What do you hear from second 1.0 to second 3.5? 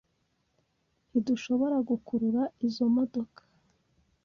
Ntidushobora gukurura izoi modoka.